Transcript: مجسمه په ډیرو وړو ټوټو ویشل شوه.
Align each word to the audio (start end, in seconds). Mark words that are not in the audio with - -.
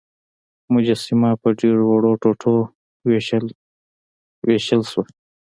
مجسمه 0.73 1.31
په 1.41 1.49
ډیرو 1.59 1.83
وړو 1.89 2.11
ټوټو 2.21 2.53
ویشل 4.47 4.81
شوه. 4.91 5.03